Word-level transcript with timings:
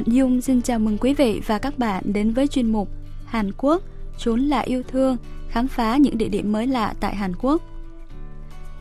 Hạnh 0.00 0.14
Dung 0.14 0.40
xin 0.40 0.62
chào 0.62 0.78
mừng 0.78 0.98
quý 0.98 1.14
vị 1.14 1.40
và 1.46 1.58
các 1.58 1.78
bạn 1.78 2.02
đến 2.06 2.32
với 2.32 2.46
chuyên 2.48 2.72
mục 2.72 2.88
Hàn 3.24 3.52
Quốc, 3.58 3.82
chốn 4.18 4.40
là 4.40 4.60
yêu 4.60 4.82
thương, 4.88 5.16
khám 5.48 5.68
phá 5.68 5.96
những 5.96 6.18
địa 6.18 6.28
điểm 6.28 6.52
mới 6.52 6.66
lạ 6.66 6.94
tại 7.00 7.14
Hàn 7.14 7.32
Quốc. 7.42 7.62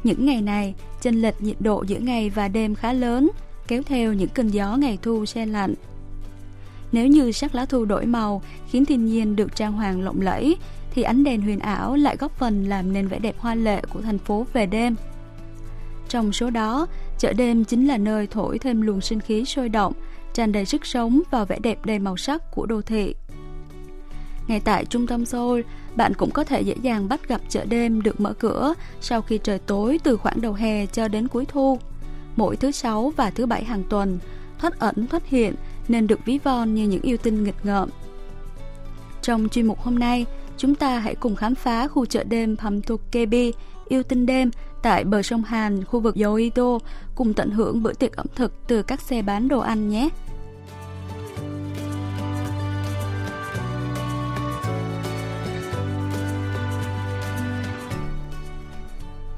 Những 0.03 0.25
ngày 0.25 0.41
này, 0.41 0.75
chênh 1.01 1.21
lệch 1.21 1.41
nhiệt 1.41 1.55
độ 1.59 1.83
giữa 1.87 1.99
ngày 1.99 2.29
và 2.29 2.47
đêm 2.47 2.75
khá 2.75 2.93
lớn, 2.93 3.29
kéo 3.67 3.81
theo 3.83 4.13
những 4.13 4.29
cơn 4.29 4.47
gió 4.47 4.75
ngày 4.75 4.97
thu 5.01 5.25
se 5.25 5.45
lạnh. 5.45 5.73
Nếu 6.91 7.07
như 7.07 7.31
sắc 7.31 7.55
lá 7.55 7.65
thu 7.65 7.85
đổi 7.85 8.05
màu 8.05 8.41
khiến 8.67 8.85
thiên 8.85 9.05
nhiên 9.05 9.35
được 9.35 9.55
trang 9.55 9.73
hoàng 9.73 10.01
lộng 10.01 10.21
lẫy, 10.21 10.57
thì 10.93 11.01
ánh 11.01 11.23
đèn 11.23 11.41
huyền 11.41 11.59
ảo 11.59 11.95
lại 11.95 12.15
góp 12.19 12.37
phần 12.37 12.63
làm 12.63 12.93
nên 12.93 13.07
vẻ 13.07 13.19
đẹp 13.19 13.35
hoa 13.39 13.55
lệ 13.55 13.81
của 13.93 14.01
thành 14.01 14.19
phố 14.19 14.45
về 14.53 14.65
đêm. 14.65 14.95
Trong 16.09 16.33
số 16.33 16.49
đó, 16.49 16.87
chợ 17.17 17.33
đêm 17.33 17.65
chính 17.65 17.87
là 17.87 17.97
nơi 17.97 18.27
thổi 18.27 18.59
thêm 18.59 18.81
luồng 18.81 19.01
sinh 19.01 19.19
khí 19.19 19.45
sôi 19.45 19.69
động, 19.69 19.93
tràn 20.39 20.51
đầy 20.51 20.65
sức 20.65 20.85
sống 20.85 21.21
và 21.31 21.45
vẻ 21.45 21.59
đẹp 21.59 21.85
đầy 21.85 21.99
màu 21.99 22.17
sắc 22.17 22.51
của 22.51 22.65
đô 22.65 22.81
thị. 22.81 23.15
Ngay 24.47 24.59
tại 24.59 24.85
trung 24.85 25.07
tâm 25.07 25.25
Seoul, 25.25 25.61
bạn 25.95 26.13
cũng 26.13 26.31
có 26.31 26.43
thể 26.43 26.61
dễ 26.61 26.75
dàng 26.81 27.09
bắt 27.09 27.27
gặp 27.27 27.41
chợ 27.49 27.65
đêm 27.65 28.01
được 28.01 28.19
mở 28.19 28.33
cửa 28.33 28.73
sau 29.01 29.21
khi 29.21 29.37
trời 29.37 29.59
tối 29.59 29.99
từ 30.03 30.17
khoảng 30.17 30.41
đầu 30.41 30.53
hè 30.53 30.85
cho 30.85 31.07
đến 31.07 31.27
cuối 31.27 31.45
thu. 31.45 31.79
Mỗi 32.35 32.55
thứ 32.55 32.71
sáu 32.71 33.13
và 33.17 33.29
thứ 33.29 33.45
bảy 33.45 33.63
hàng 33.63 33.83
tuần, 33.89 34.19
thoát 34.59 34.79
ẩn 34.79 35.07
thoát 35.07 35.27
hiện 35.27 35.55
nên 35.87 36.07
được 36.07 36.19
ví 36.25 36.39
von 36.43 36.75
như 36.75 36.87
những 36.87 37.01
yêu 37.01 37.17
tinh 37.17 37.43
nghịch 37.43 37.65
ngợm. 37.65 37.89
Trong 39.21 39.49
chuyên 39.49 39.67
mục 39.67 39.79
hôm 39.79 39.99
nay, 39.99 40.25
chúng 40.57 40.75
ta 40.75 40.99
hãy 40.99 41.15
cùng 41.15 41.35
khám 41.35 41.55
phá 41.55 41.87
khu 41.87 42.05
chợ 42.05 42.23
đêm 42.23 42.57
Pamtokebi, 42.57 43.53
yêu 43.87 44.03
tinh 44.03 44.25
đêm 44.25 44.51
tại 44.81 45.03
bờ 45.03 45.21
sông 45.21 45.43
Hàn, 45.43 45.85
khu 45.85 45.99
vực 45.99 46.15
Yoido, 46.15 46.79
cùng 47.15 47.33
tận 47.33 47.51
hưởng 47.51 47.83
bữa 47.83 47.93
tiệc 47.93 48.15
ẩm 48.15 48.27
thực 48.35 48.67
từ 48.67 48.83
các 48.83 49.01
xe 49.01 49.21
bán 49.21 49.47
đồ 49.47 49.59
ăn 49.59 49.89
nhé. 49.89 50.09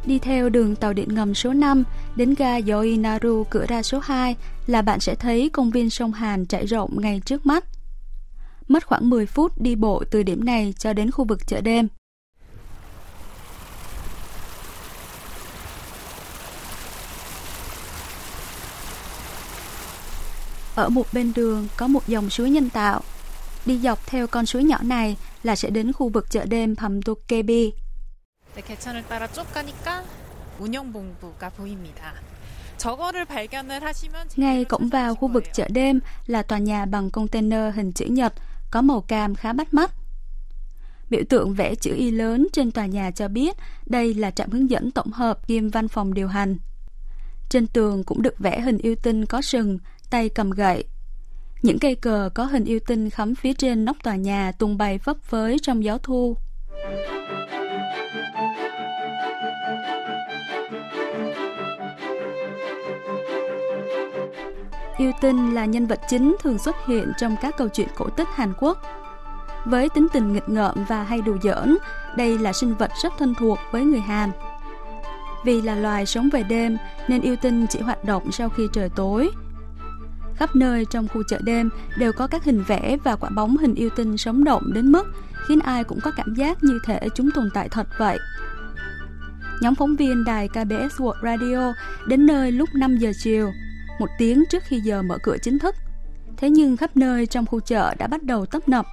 Đi 0.05 0.19
theo 0.19 0.49
đường 0.49 0.75
tàu 0.75 0.93
điện 0.93 1.15
ngầm 1.15 1.35
số 1.35 1.53
5 1.53 1.83
đến 2.15 2.33
ga 2.37 2.57
Yoinaru 2.67 3.43
cửa 3.49 3.65
ra 3.67 3.83
số 3.83 3.99
2 3.99 4.35
là 4.67 4.81
bạn 4.81 4.99
sẽ 4.99 5.15
thấy 5.15 5.49
công 5.49 5.71
viên 5.71 5.89
sông 5.89 6.11
Hàn 6.11 6.45
trải 6.45 6.65
rộng 6.65 7.01
ngay 7.01 7.21
trước 7.25 7.45
mắt. 7.45 7.65
Mất 8.67 8.85
khoảng 8.85 9.09
10 9.09 9.25
phút 9.25 9.61
đi 9.61 9.75
bộ 9.75 10.03
từ 10.11 10.23
điểm 10.23 10.45
này 10.45 10.73
cho 10.77 10.93
đến 10.93 11.11
khu 11.11 11.25
vực 11.25 11.47
chợ 11.47 11.61
đêm. 11.61 11.87
Ở 20.75 20.89
một 20.89 21.05
bên 21.13 21.31
đường 21.35 21.67
có 21.77 21.87
một 21.87 22.07
dòng 22.07 22.29
suối 22.29 22.49
nhân 22.49 22.69
tạo. 22.69 23.01
Đi 23.65 23.77
dọc 23.77 24.07
theo 24.07 24.27
con 24.27 24.45
suối 24.45 24.63
nhỏ 24.63 24.77
này 24.83 25.17
là 25.43 25.55
sẽ 25.55 25.69
đến 25.69 25.93
khu 25.93 26.09
vực 26.09 26.29
chợ 26.29 26.45
đêm 26.45 26.75
Pamtokebi. 26.75 27.71
네, 28.56 28.62
개천을 28.62 29.06
따라 29.06 29.26
쭉 29.26 29.44
가니까 29.52 30.02
운영본부가 30.58 31.50
보입니다. 31.50 32.14
Ngay 34.36 34.64
cổng 34.64 34.88
vào 34.88 35.14
khu 35.14 35.28
vực 35.28 35.44
chợ 35.52 35.68
đêm 35.68 36.00
là 36.26 36.42
tòa 36.42 36.58
nhà 36.58 36.86
bằng 36.86 37.10
container 37.10 37.74
hình 37.74 37.92
chữ 37.92 38.06
nhật, 38.06 38.32
có 38.70 38.82
màu 38.82 39.00
cam 39.00 39.34
khá 39.34 39.52
bắt 39.52 39.74
mắt. 39.74 39.90
Biểu 41.10 41.22
tượng 41.28 41.54
vẽ 41.54 41.74
chữ 41.74 41.94
Y 41.94 42.10
lớn 42.10 42.46
trên 42.52 42.70
tòa 42.70 42.86
nhà 42.86 43.10
cho 43.10 43.28
biết 43.28 43.56
đây 43.86 44.14
là 44.14 44.30
trạm 44.30 44.50
hướng 44.50 44.70
dẫn 44.70 44.90
tổng 44.90 45.12
hợp 45.12 45.46
kiêm 45.46 45.70
văn 45.70 45.88
phòng 45.88 46.14
điều 46.14 46.28
hành. 46.28 46.56
Trên 47.48 47.66
tường 47.66 48.04
cũng 48.04 48.22
được 48.22 48.38
vẽ 48.38 48.60
hình 48.60 48.78
yêu 48.78 48.94
tinh 49.02 49.26
có 49.26 49.42
sừng, 49.42 49.78
tay 50.10 50.28
cầm 50.28 50.50
gậy. 50.50 50.84
Những 51.62 51.78
cây 51.78 51.94
cờ 51.94 52.30
có 52.34 52.44
hình 52.44 52.64
yêu 52.64 52.78
tinh 52.86 53.10
khắm 53.10 53.34
phía 53.34 53.52
trên 53.52 53.84
nóc 53.84 53.96
tòa 54.02 54.16
nhà 54.16 54.52
tung 54.52 54.78
bay 54.78 54.98
phấp 54.98 55.16
phới 55.22 55.56
trong 55.62 55.84
gió 55.84 55.98
thu. 55.98 56.36
Yêu 65.01 65.11
tinh 65.21 65.53
là 65.53 65.65
nhân 65.65 65.87
vật 65.87 65.99
chính 66.07 66.35
thường 66.43 66.57
xuất 66.57 66.75
hiện 66.87 67.11
trong 67.17 67.35
các 67.41 67.57
câu 67.57 67.67
chuyện 67.67 67.87
cổ 67.95 68.09
tích 68.09 68.27
Hàn 68.35 68.53
Quốc. 68.59 68.81
Với 69.65 69.89
tính 69.89 70.07
tình 70.13 70.33
nghịch 70.33 70.49
ngợm 70.49 70.85
và 70.87 71.03
hay 71.03 71.21
đùa 71.21 71.37
giỡn, 71.43 71.77
đây 72.17 72.37
là 72.37 72.53
sinh 72.53 72.75
vật 72.75 72.91
rất 73.03 73.13
thân 73.17 73.33
thuộc 73.39 73.57
với 73.71 73.83
người 73.83 73.99
Hàn. 73.99 74.31
Vì 75.45 75.61
là 75.61 75.75
loài 75.75 76.05
sống 76.05 76.29
về 76.33 76.43
đêm 76.43 76.77
nên 77.07 77.21
yêu 77.21 77.35
tinh 77.35 77.67
chỉ 77.69 77.79
hoạt 77.79 78.05
động 78.05 78.31
sau 78.31 78.49
khi 78.49 78.67
trời 78.73 78.89
tối. 78.89 79.29
Khắp 80.35 80.55
nơi 80.55 80.85
trong 80.85 81.07
khu 81.07 81.23
chợ 81.27 81.39
đêm 81.43 81.69
đều 81.97 82.13
có 82.13 82.27
các 82.27 82.43
hình 82.43 82.63
vẽ 82.67 82.97
và 83.03 83.15
quả 83.15 83.29
bóng 83.29 83.57
hình 83.57 83.75
yêu 83.75 83.89
tinh 83.95 84.17
sống 84.17 84.43
động 84.43 84.73
đến 84.73 84.91
mức 84.91 85.07
khiến 85.47 85.59
ai 85.59 85.83
cũng 85.83 85.99
có 86.03 86.11
cảm 86.17 86.33
giác 86.35 86.63
như 86.63 86.79
thể 86.85 86.99
chúng 87.15 87.31
tồn 87.31 87.49
tại 87.53 87.69
thật 87.69 87.87
vậy. 87.97 88.17
Nhóm 89.61 89.75
phóng 89.75 89.95
viên 89.95 90.23
đài 90.23 90.47
KBS 90.47 91.01
World 91.01 91.21
Radio 91.23 91.73
đến 92.07 92.25
nơi 92.25 92.51
lúc 92.51 92.69
5 92.75 92.97
giờ 92.97 93.11
chiều 93.23 93.51
một 94.01 94.09
tiếng 94.17 94.43
trước 94.49 94.63
khi 94.63 94.79
giờ 94.79 95.01
mở 95.01 95.17
cửa 95.23 95.37
chính 95.41 95.59
thức. 95.59 95.75
Thế 96.37 96.49
nhưng 96.49 96.77
khắp 96.77 96.97
nơi 96.97 97.25
trong 97.25 97.45
khu 97.45 97.59
chợ 97.59 97.95
đã 97.95 98.07
bắt 98.07 98.23
đầu 98.23 98.45
tấp 98.45 98.69
nập. 98.69 98.85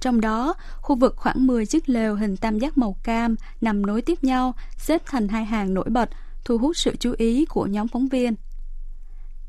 Trong 0.00 0.20
đó, 0.20 0.54
khu 0.80 0.96
vực 0.96 1.14
khoảng 1.16 1.46
10 1.46 1.66
chiếc 1.66 1.88
lều 1.88 2.14
hình 2.14 2.36
tam 2.36 2.58
giác 2.58 2.78
màu 2.78 2.96
cam 3.02 3.36
nằm 3.60 3.86
nối 3.86 4.02
tiếp 4.02 4.24
nhau, 4.24 4.54
xếp 4.76 5.02
thành 5.06 5.28
hai 5.28 5.44
hàng 5.44 5.74
nổi 5.74 5.84
bật, 5.90 6.10
thu 6.44 6.58
hút 6.58 6.76
sự 6.76 6.96
chú 6.96 7.14
ý 7.18 7.44
của 7.44 7.66
nhóm 7.66 7.88
phóng 7.88 8.08
viên. 8.08 8.34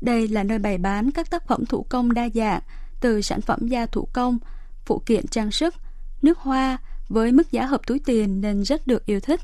Đây 0.00 0.28
là 0.28 0.42
nơi 0.42 0.58
bày 0.58 0.78
bán 0.78 1.10
các 1.10 1.30
tác 1.30 1.46
phẩm 1.48 1.66
thủ 1.66 1.86
công 1.88 2.14
đa 2.14 2.28
dạng, 2.34 2.60
từ 3.00 3.22
sản 3.22 3.40
phẩm 3.40 3.68
da 3.68 3.86
thủ 3.86 4.08
công, 4.12 4.38
phụ 4.84 5.02
kiện 5.06 5.26
trang 5.26 5.50
sức, 5.50 5.74
nước 6.22 6.38
hoa, 6.38 6.78
với 7.08 7.32
mức 7.32 7.52
giá 7.52 7.66
hợp 7.66 7.80
túi 7.86 7.98
tiền 7.98 8.40
nên 8.40 8.62
rất 8.62 8.86
được 8.86 9.06
yêu 9.06 9.20
thích. 9.20 9.40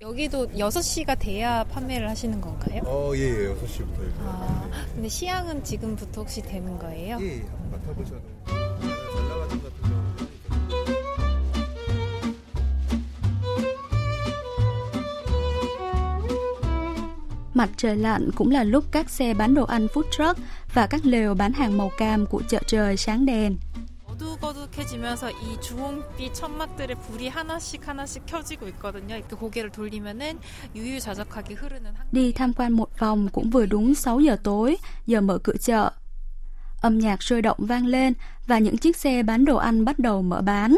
여기도 0.00 0.46
6시가 0.52 1.18
돼야 1.18 1.64
판매를 1.64 2.08
하시는 2.08 2.40
건가요? 2.40 2.82
어, 2.86 3.12
예, 3.16 3.20
예, 3.20 3.54
6시부터. 3.54 4.10
아, 4.20 4.70
근데 4.94 5.08
시향은 5.08 5.64
지금부터 5.64 6.20
혹시 6.20 6.40
되는 6.40 6.78
거예요? 6.78 7.18
예, 7.20 7.38
예, 7.38 7.44
맡아보셔도. 7.72 8.22
잘 8.46 9.28
나가는 9.28 9.62
것 9.62 9.82
같아요. 9.82 9.98
Mặt 17.54 17.70
trời 17.76 17.96
lặn 17.96 18.30
cũng 18.36 18.50
là 18.50 18.64
lúc 18.64 18.84
các 18.90 19.10
xe 19.10 19.34
bán 19.34 19.54
đồ 19.54 19.64
ăn 19.64 19.86
food 19.86 20.02
truck 20.10 20.38
và 20.74 20.86
các 20.86 21.00
lều 21.06 21.34
bán 21.34 21.52
hàng 21.52 21.78
màu 21.78 21.90
cam 21.98 22.26
của 22.26 22.42
chợ 22.48 22.58
trời 22.66 22.96
sáng 22.96 23.26
đèn. 23.26 23.56
어둑어둑해지면서 24.17 25.31
이 25.31 25.61
주홍빛 25.61 26.33
천막들의 26.33 26.95
불이 27.07 27.27
하나씩 27.29 27.87
하나씩 27.87 28.25
켜지고 28.25 28.67
있거든요. 28.69 29.15
이렇게 29.15 29.35
고개를 29.35 29.69
돌리면은 29.71 30.39
유유자적하게 30.75 31.53
흐르는 31.55 31.93
Đi 32.11 32.31
tham 32.33 32.53
quan 32.53 32.73
một 32.73 32.99
vòng 32.99 33.29
cũng 33.29 33.49
vừa 33.49 33.65
đúng 33.65 33.95
6 33.95 34.19
giờ 34.19 34.37
tối, 34.43 34.77
giờ 35.05 35.21
mở 35.21 35.37
cửa 35.37 35.57
chợ. 35.61 35.91
Âm 36.81 36.99
nhạc 36.99 37.23
sôi 37.23 37.41
động 37.41 37.57
vang 37.59 37.85
lên 37.85 38.13
và 38.47 38.59
những 38.59 38.77
chiếc 38.77 38.97
xe 38.97 39.23
bán 39.23 39.45
đồ 39.45 39.57
ăn 39.57 39.85
bắt 39.85 39.99
đầu 39.99 40.21
mở 40.21 40.41
bán. 40.41 40.77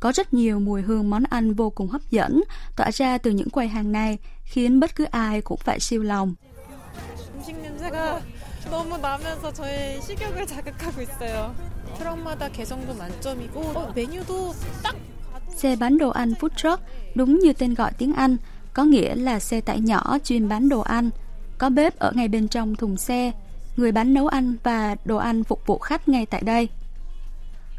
Có 0.00 0.12
rất 0.12 0.34
nhiều 0.34 0.60
mùi 0.60 0.82
hương 0.82 1.10
món 1.10 1.22
ăn 1.30 1.54
vô 1.54 1.70
cùng 1.70 1.88
hấp 1.88 2.00
dẫn 2.10 2.42
tỏa 2.76 2.90
ra 2.90 3.18
từ 3.18 3.30
những 3.30 3.50
quầy 3.50 3.68
hàng 3.68 3.92
này 3.92 4.18
khiến 4.44 4.80
bất 4.80 4.96
cứ 4.96 5.04
ai 5.04 5.40
cũng 5.40 5.58
phải 5.64 5.80
siêu 5.80 6.02
lòng. 6.02 6.34
음식 7.34 7.56
냄새가 7.56 8.20
너무 8.70 8.98
나면서 8.98 9.52
저의 9.52 10.00
식욕을 10.02 10.46
자극하고 10.46 11.00
있어요. 11.00 11.54
트럭마다 11.98 12.48
개성도 12.48 12.94
만점이고 12.94 13.60
어, 13.60 13.92
메뉴도 13.94 14.54
딱 14.82 14.96
Xe 15.56 15.76
bán 15.76 15.98
đồ 15.98 16.10
ăn 16.10 16.32
food 16.40 16.48
truck 16.56 16.82
đúng 17.14 17.38
như 17.38 17.52
tên 17.52 17.74
gọi 17.74 17.92
tiếng 17.98 18.12
Anh, 18.12 18.36
có 18.74 18.84
nghĩa 18.84 19.14
là 19.14 19.40
xe 19.40 19.60
tải 19.60 19.80
nhỏ 19.80 20.18
chuyên 20.24 20.48
bán 20.48 20.68
đồ 20.68 20.80
ăn. 20.80 21.10
Có 21.58 21.68
bếp 21.68 21.98
ở 21.98 22.12
ngay 22.14 22.28
bên 22.28 22.48
trong 22.48 22.76
thùng 22.76 22.96
xe, 22.96 23.32
người 23.76 23.92
bán 23.92 24.14
nấu 24.14 24.26
ăn 24.26 24.56
và 24.62 24.96
đồ 25.04 25.16
ăn 25.16 25.44
phục 25.44 25.66
vụ 25.66 25.78
khách 25.78 26.08
ngay 26.08 26.26
tại 26.26 26.42
đây. 26.44 26.68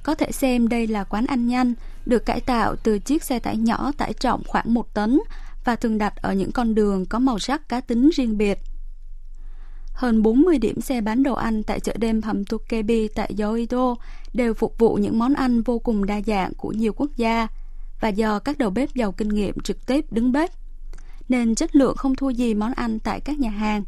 Có 0.03 0.15
thể 0.15 0.31
xem 0.31 0.67
đây 0.67 0.87
là 0.87 1.03
quán 1.03 1.25
ăn 1.25 1.47
nhanh, 1.47 1.73
được 2.05 2.25
cải 2.25 2.41
tạo 2.41 2.75
từ 2.75 2.99
chiếc 2.99 3.23
xe 3.23 3.39
tải 3.39 3.57
nhỏ 3.57 3.91
tải 3.97 4.13
trọng 4.13 4.43
khoảng 4.47 4.73
1 4.73 4.93
tấn 4.93 5.19
và 5.63 5.75
thường 5.75 5.97
đặt 5.97 6.15
ở 6.15 6.33
những 6.33 6.51
con 6.51 6.75
đường 6.75 7.05
có 7.05 7.19
màu 7.19 7.39
sắc 7.39 7.69
cá 7.69 7.81
tính 7.81 8.09
riêng 8.15 8.37
biệt. 8.37 8.59
Hơn 9.96 10.22
40 10.22 10.58
điểm 10.58 10.80
xe 10.80 11.00
bán 11.00 11.22
đồ 11.22 11.34
ăn 11.34 11.62
tại 11.62 11.80
chợ 11.80 11.94
đêm 11.98 12.22
hầm 12.22 12.44
tokebi 12.44 13.08
tại 13.08 13.34
Yoido 13.38 13.94
đều 14.34 14.54
phục 14.54 14.78
vụ 14.78 14.94
những 14.94 15.18
món 15.18 15.34
ăn 15.34 15.62
vô 15.62 15.78
cùng 15.78 16.06
đa 16.06 16.20
dạng 16.26 16.54
của 16.54 16.72
nhiều 16.72 16.92
quốc 16.96 17.10
gia 17.16 17.46
và 18.00 18.08
do 18.08 18.38
các 18.38 18.58
đầu 18.58 18.70
bếp 18.70 18.94
giàu 18.94 19.12
kinh 19.12 19.28
nghiệm 19.28 19.60
trực 19.60 19.86
tiếp 19.86 20.06
đứng 20.10 20.32
bếp, 20.32 20.50
nên 21.28 21.54
chất 21.54 21.76
lượng 21.76 21.96
không 21.96 22.16
thua 22.16 22.30
gì 22.30 22.54
món 22.54 22.72
ăn 22.72 22.98
tại 22.98 23.20
các 23.20 23.38
nhà 23.38 23.50
hàng. 23.50 23.84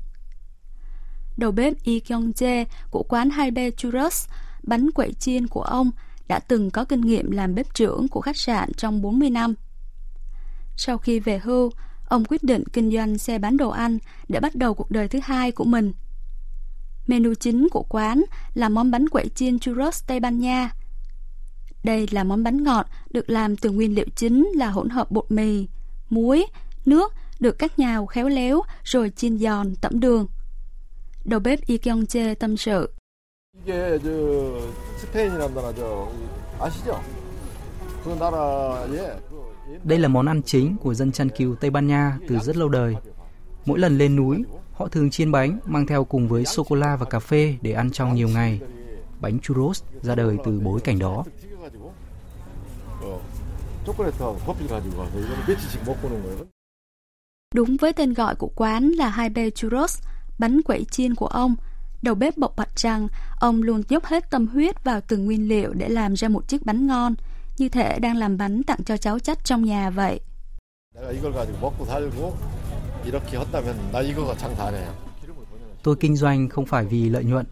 Đầu 1.36 1.52
bếp 1.52 1.74
Lee 1.84 1.98
Kyung 1.98 2.30
Jae 2.30 2.64
của 2.90 3.02
quán 3.02 3.30
Haibe 3.30 3.70
Churros, 3.70 4.28
bánh 4.62 4.90
quẩy 4.90 5.12
chiên 5.12 5.46
của 5.46 5.62
ông 5.62 5.90
đã 6.28 6.38
từng 6.38 6.70
có 6.70 6.84
kinh 6.84 7.00
nghiệm 7.00 7.30
làm 7.30 7.54
bếp 7.54 7.74
trưởng 7.74 8.08
của 8.08 8.20
khách 8.20 8.36
sạn 8.36 8.72
trong 8.72 9.02
40 9.02 9.30
năm. 9.30 9.54
Sau 10.76 10.98
khi 10.98 11.20
về 11.20 11.38
hưu, 11.38 11.70
ông 12.08 12.24
quyết 12.24 12.42
định 12.42 12.64
kinh 12.72 12.92
doanh 12.92 13.18
xe 13.18 13.38
bán 13.38 13.56
đồ 13.56 13.70
ăn 13.70 13.98
để 14.28 14.40
bắt 14.40 14.54
đầu 14.54 14.74
cuộc 14.74 14.90
đời 14.90 15.08
thứ 15.08 15.18
hai 15.22 15.52
của 15.52 15.64
mình. 15.64 15.92
Menu 17.06 17.34
chính 17.34 17.68
của 17.68 17.82
quán 17.88 18.24
là 18.54 18.68
món 18.68 18.90
bánh 18.90 19.08
quẩy 19.08 19.28
chiên 19.28 19.58
churros 19.58 20.04
Tây 20.06 20.20
Ban 20.20 20.38
Nha. 20.38 20.70
Đây 21.84 22.06
là 22.10 22.24
món 22.24 22.42
bánh 22.42 22.62
ngọt 22.62 22.86
được 23.10 23.30
làm 23.30 23.56
từ 23.56 23.70
nguyên 23.70 23.94
liệu 23.94 24.06
chính 24.16 24.48
là 24.54 24.70
hỗn 24.70 24.88
hợp 24.88 25.10
bột 25.10 25.30
mì, 25.30 25.66
muối, 26.10 26.46
nước 26.86 27.12
được 27.40 27.58
cắt 27.58 27.78
nhào 27.78 28.06
khéo 28.06 28.28
léo 28.28 28.62
rồi 28.84 29.10
chiên 29.16 29.38
giòn 29.38 29.74
tẩm 29.80 30.00
đường. 30.00 30.26
Đầu 31.24 31.40
bếp 31.40 31.58
Lee 31.68 31.78
Kyung 31.78 32.06
Che 32.06 32.34
tâm 32.34 32.56
sự. 32.56 32.88
Đây 39.84 39.98
là 39.98 40.08
món 40.08 40.26
ăn 40.26 40.42
chính 40.42 40.76
của 40.76 40.94
dân 40.94 41.12
chăn 41.12 41.28
cừu 41.28 41.54
Tây 41.54 41.70
Ban 41.70 41.86
Nha 41.86 42.18
từ 42.28 42.38
rất 42.38 42.56
lâu 42.56 42.68
đời. 42.68 42.96
Mỗi 43.66 43.78
lần 43.78 43.98
lên 43.98 44.16
núi, 44.16 44.42
họ 44.72 44.88
thường 44.88 45.10
chiên 45.10 45.32
bánh 45.32 45.58
mang 45.64 45.86
theo 45.86 46.04
cùng 46.04 46.28
với 46.28 46.44
sô 46.44 46.64
cô 46.68 46.76
la 46.76 46.96
và 46.96 47.06
cà 47.06 47.18
phê 47.18 47.56
để 47.62 47.72
ăn 47.72 47.90
trong 47.90 48.14
nhiều 48.14 48.28
ngày. 48.28 48.60
Bánh 49.20 49.38
churros 49.40 49.82
ra 50.02 50.14
đời 50.14 50.36
từ 50.44 50.60
bối 50.60 50.80
cảnh 50.80 50.98
đó. 50.98 51.24
Đúng 57.54 57.76
với 57.80 57.92
tên 57.92 58.14
gọi 58.14 58.34
của 58.34 58.50
quán 58.56 58.88
là 58.88 59.08
Hai 59.08 59.30
Bê 59.30 59.50
Churros, 59.50 60.02
bánh 60.38 60.62
quẩy 60.62 60.84
chiên 60.84 61.14
của 61.14 61.26
ông, 61.26 61.56
đầu 62.02 62.14
bếp 62.14 62.36
bộc 62.36 62.56
bạch 62.56 62.76
rằng 62.76 63.08
ông 63.40 63.62
luôn 63.62 63.82
dốc 63.88 64.04
hết 64.04 64.30
tâm 64.30 64.46
huyết 64.46 64.84
vào 64.84 65.00
từng 65.08 65.24
nguyên 65.24 65.48
liệu 65.48 65.72
để 65.72 65.88
làm 65.88 66.14
ra 66.14 66.28
một 66.28 66.48
chiếc 66.48 66.66
bánh 66.66 66.86
ngon– 66.86 67.14
như 67.57 67.69
thể 67.69 67.99
đang 67.99 68.17
làm 68.17 68.37
bánh 68.37 68.63
tặng 68.63 68.83
cho 68.85 68.97
cháu 68.97 69.19
chắt 69.19 69.43
trong 69.43 69.63
nhà 69.63 69.89
vậy. 69.89 70.19
내가 70.95 71.11
이걸 71.11 71.33
가지고 71.33 71.57
먹고 71.61 71.85
살고 71.85 72.35
이렇게 73.05 73.37
했다면 73.39 73.91
나 73.91 74.01
이거가 74.01 74.35
장사네. 74.37 74.77
Tôi 75.83 75.95
kinh 75.95 76.15
doanh 76.15 76.49
không 76.49 76.65
phải 76.65 76.85
vì 76.85 77.09
lợi 77.09 77.23
nhuận. 77.23 77.45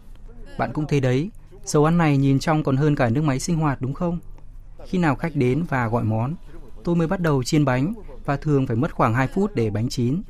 Bạn 0.58 0.72
cũng 0.72 0.86
thấy 0.86 1.00
đấy, 1.00 1.30
dầu 1.64 1.84
ăn 1.84 1.98
này 1.98 2.16
nhìn 2.16 2.38
trong 2.38 2.62
còn 2.62 2.76
hơn 2.76 2.96
cả 2.96 3.08
nước 3.08 3.24
máy 3.24 3.38
sinh 3.40 3.56
hoạt 3.56 3.80
đúng 3.80 3.94
không? 3.94 4.18
Khi 4.86 4.98
nào 4.98 5.16
khách 5.16 5.36
đến 5.36 5.64
và 5.68 5.88
gọi 5.88 6.04
món, 6.04 6.34
tôi 6.84 6.96
mới 6.96 7.06
bắt 7.06 7.20
đầu 7.20 7.42
chiên 7.42 7.64
bánh 7.64 7.94
và 8.24 8.36
thường 8.36 8.66
phải 8.66 8.76
mất 8.76 8.94
khoảng 8.94 9.14
2 9.14 9.26
phút 9.26 9.54
để 9.54 9.70
bánh 9.70 9.88
chín. 9.88 10.22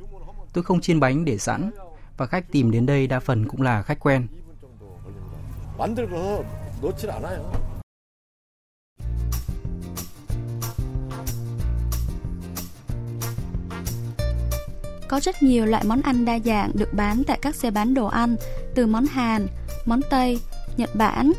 Tôi 0.53 0.63
không 0.63 0.81
chiên 0.81 0.99
bánh 0.99 1.25
để 1.25 1.37
sẵn 1.37 1.71
và 2.17 2.25
khách 2.25 2.51
tìm 2.51 2.71
đến 2.71 2.85
đây 2.85 3.07
đa 3.07 3.19
phần 3.19 3.47
cũng 3.47 3.61
là 3.61 3.81
khách 3.81 3.99
quen. 3.99 4.27
만들고서 5.77 6.43
놓질 6.81 7.09
않아요. 7.11 7.66
Có 15.08 15.20
rất 15.20 15.42
nhiều 15.42 15.66
loại 15.66 15.84
món 15.84 16.02
ăn 16.02 16.24
đa 16.24 16.38
dạng 16.44 16.70
được 16.74 16.94
bán 16.94 17.24
tại 17.24 17.38
các 17.42 17.54
xe 17.54 17.70
bán 17.70 17.94
đồ 17.94 18.06
ăn, 18.06 18.36
từ 18.74 18.86
món 18.86 19.06
Hàn, 19.06 19.46
món 19.86 20.00
Tây, 20.10 20.40
Nhật 20.76 20.94
Bản, 20.94 21.32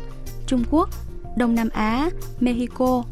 Trung 0.46 0.64
Quốc, 0.70 0.88
Đông 1.36 1.54
Nam 1.54 1.68
Á, 1.72 2.10
Mexico. 2.40 3.04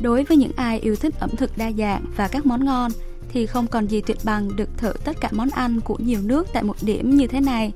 Đối 0.00 0.24
với 0.24 0.36
những 0.36 0.52
ai 0.56 0.78
yêu 0.80 0.96
thích 0.96 1.14
ẩm 1.20 1.30
thực 1.36 1.58
đa 1.58 1.72
dạng 1.72 2.04
và 2.16 2.28
các 2.28 2.46
món 2.46 2.64
ngon, 2.64 2.90
thì 3.28 3.46
không 3.46 3.66
còn 3.66 3.86
gì 3.86 4.00
tuyệt 4.00 4.18
bằng 4.24 4.56
được 4.56 4.68
thử 4.76 4.92
tất 5.04 5.16
cả 5.20 5.28
món 5.32 5.50
ăn 5.50 5.80
của 5.80 5.96
nhiều 5.98 6.20
nước 6.22 6.46
tại 6.52 6.62
một 6.62 6.76
điểm 6.82 7.16
như 7.16 7.26
thế 7.26 7.40
này. 7.40 7.72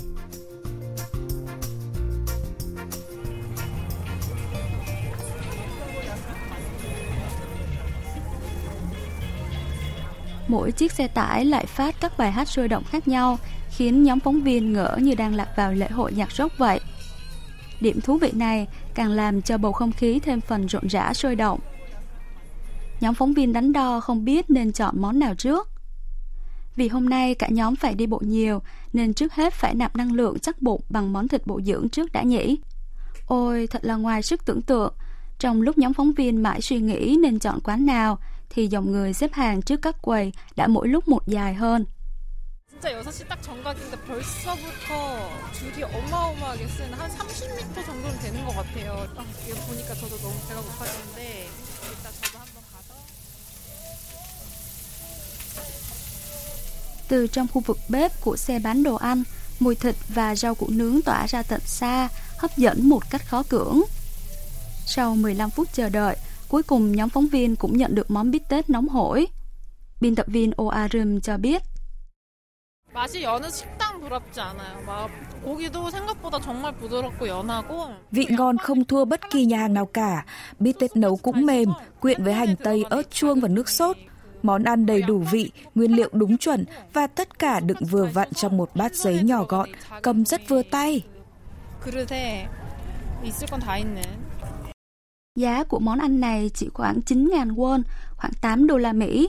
Mỗi 10.48 10.72
chiếc 10.72 10.92
xe 10.92 11.08
tải 11.08 11.44
lại 11.44 11.66
phát 11.66 11.94
các 12.00 12.18
bài 12.18 12.32
hát 12.32 12.48
sôi 12.48 12.68
động 12.68 12.84
khác 12.84 13.08
nhau, 13.08 13.38
khiến 13.70 14.02
nhóm 14.02 14.20
phóng 14.20 14.42
viên 14.42 14.72
ngỡ 14.72 14.96
như 15.00 15.14
đang 15.14 15.34
lạc 15.34 15.48
vào 15.56 15.72
lễ 15.72 15.88
hội 15.88 16.12
nhạc 16.12 16.32
rock 16.32 16.58
vậy. 16.58 16.80
Điểm 17.80 18.00
thú 18.00 18.18
vị 18.18 18.30
này 18.32 18.66
càng 18.94 19.10
làm 19.10 19.42
cho 19.42 19.58
bầu 19.58 19.72
không 19.72 19.92
khí 19.92 20.18
thêm 20.18 20.40
phần 20.40 20.66
rộn 20.66 20.86
rã 20.88 21.14
sôi 21.14 21.36
động. 21.36 21.60
Nhóm 23.00 23.14
phóng 23.14 23.34
viên 23.34 23.52
đắn 23.52 23.72
đo 23.72 24.00
không 24.00 24.24
biết 24.24 24.50
nên 24.50 24.72
chọn 24.72 24.94
món 25.00 25.18
nào 25.18 25.34
trước. 25.34 25.68
Vì 26.76 26.88
hôm 26.88 27.08
nay 27.08 27.34
cả 27.34 27.48
nhóm 27.48 27.76
phải 27.76 27.94
đi 27.94 28.06
bộ 28.06 28.20
nhiều 28.24 28.62
nên 28.92 29.14
trước 29.14 29.32
hết 29.32 29.54
phải 29.54 29.74
nạp 29.74 29.96
năng 29.96 30.12
lượng 30.12 30.38
chắc 30.38 30.62
bụng 30.62 30.80
bằng 30.88 31.12
món 31.12 31.28
thịt 31.28 31.46
bổ 31.46 31.60
dưỡng 31.60 31.88
trước 31.88 32.12
đã 32.12 32.22
nhỉ. 32.22 32.58
Ôi, 33.26 33.66
thật 33.66 33.84
là 33.84 33.96
ngoài 33.96 34.22
sức 34.22 34.44
tưởng 34.44 34.62
tượng. 34.62 34.94
Trong 35.38 35.62
lúc 35.62 35.78
nhóm 35.78 35.94
phóng 35.94 36.12
viên 36.12 36.42
mãi 36.42 36.60
suy 36.60 36.80
nghĩ 36.80 37.16
nên 37.22 37.38
chọn 37.38 37.60
quán 37.60 37.86
nào 37.86 38.18
thì 38.49 38.67
dòng 38.67 38.91
người 38.91 39.13
xếp 39.13 39.33
hàng 39.33 39.61
trước 39.61 39.81
các 39.81 40.01
quầy 40.01 40.31
đã 40.55 40.67
mỗi 40.67 40.87
lúc 40.87 41.07
một 41.07 41.27
dài 41.27 41.53
hơn. 41.53 41.85
진짜 42.83 43.01
6시 43.01 43.27
딱 43.29 43.41
정각인데 43.41 43.97
벌써부터 44.07 45.29
줄이 45.53 45.83
어마어마하게 45.83 46.67
쓰는 46.67 46.93
한 46.99 47.09
30m 47.11 47.85
정도는 47.85 48.19
되는 48.19 48.45
것 48.45 48.55
같아요. 48.55 49.07
아, 49.15 49.23
이거 49.47 49.55
보니까 49.67 49.93
저도 49.93 50.17
너무 50.17 50.35
배가 50.49 50.61
고파지는데 50.61 51.47
일단 51.89 52.11
저도 52.21 52.39
한번 52.39 52.63
가서 52.71 52.93
Từ 57.07 57.27
trong 57.27 57.47
khu 57.47 57.61
vực 57.61 57.77
bếp 57.89 58.21
của 58.21 58.37
xe 58.37 58.59
bán 58.59 58.83
đồ 58.83 58.95
ăn, 58.95 59.23
mùi 59.59 59.75
thịt 59.75 59.95
và 60.09 60.35
rau 60.35 60.55
củ 60.55 60.67
nướng 60.69 61.01
tỏa 61.01 61.25
ra 61.27 61.43
tận 61.43 61.61
xa, 61.65 62.09
hấp 62.37 62.57
dẫn 62.57 62.89
một 62.89 63.09
cách 63.09 63.27
khó 63.27 63.43
cưỡng. 63.43 63.81
Sau 64.85 65.15
15 65.15 65.49
phút 65.49 65.67
chờ 65.73 65.89
đợi, 65.89 66.15
Cuối 66.48 66.62
cùng, 66.62 66.92
nhóm 66.92 67.08
phóng 67.08 67.26
viên 67.26 67.56
cũng 67.56 67.76
nhận 67.76 67.94
được 67.94 68.10
món 68.10 68.30
bít 68.30 68.48
tết 68.48 68.70
nóng 68.70 68.88
hổi. 68.88 69.26
Biên 70.00 70.14
tập 70.14 70.26
viên 70.28 70.52
Oarim 70.56 71.20
cho 71.20 71.36
biết. 71.36 71.62
Vị 78.10 78.26
ngon 78.30 78.58
không 78.58 78.84
thua 78.84 79.04
bất 79.04 79.20
kỳ 79.30 79.44
nhà 79.44 79.58
hàng 79.58 79.74
nào 79.74 79.86
cả. 79.86 80.24
Bít 80.58 80.78
tết 80.78 80.96
nấu 80.96 81.16
cũng 81.16 81.46
mềm, 81.46 81.68
quyện 82.00 82.24
với 82.24 82.34
hành 82.34 82.56
tây, 82.56 82.84
ớt 82.90 83.10
chuông 83.10 83.40
và 83.40 83.48
nước 83.48 83.68
sốt. 83.68 83.96
Món 84.42 84.64
ăn 84.64 84.86
đầy 84.86 85.02
đủ 85.02 85.18
vị, 85.18 85.50
nguyên 85.74 85.96
liệu 85.96 86.08
đúng 86.12 86.38
chuẩn 86.38 86.64
và 86.92 87.06
tất 87.06 87.38
cả 87.38 87.60
đựng 87.60 87.84
vừa 87.90 88.04
vặn 88.04 88.32
trong 88.32 88.56
một 88.56 88.70
bát 88.74 88.94
giấy 88.94 89.22
nhỏ 89.22 89.44
gọn, 89.44 89.68
cầm 90.02 90.24
rất 90.24 90.48
vừa 90.48 90.62
tay 90.62 91.02
giá 95.38 95.64
của 95.64 95.78
món 95.78 95.98
ăn 95.98 96.20
này 96.20 96.50
chỉ 96.54 96.68
khoảng 96.74 97.00
9.000 97.06 97.54
won, 97.54 97.82
khoảng 98.16 98.32
8 98.40 98.66
đô 98.66 98.76
la 98.76 98.92
Mỹ. 98.92 99.28